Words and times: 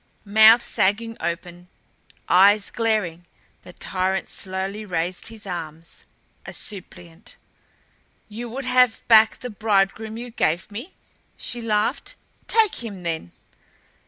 Mouth 0.25 0.63
sagging 0.65 1.15
open, 1.21 1.67
eyes 2.27 2.71
glaring, 2.71 3.27
the 3.61 3.71
tyrant 3.71 4.29
slowly 4.29 4.83
raised 4.83 5.27
his 5.27 5.45
arms 5.45 6.05
a 6.43 6.53
suppliant. 6.53 7.35
"You 8.27 8.49
would 8.49 8.65
have 8.65 9.07
back 9.07 9.37
the 9.41 9.51
bridegroom 9.51 10.17
you 10.17 10.31
gave 10.31 10.71
me?" 10.71 10.95
she 11.37 11.61
laughed. 11.61 12.15
"Take 12.47 12.83
him, 12.83 13.03
then." 13.03 13.31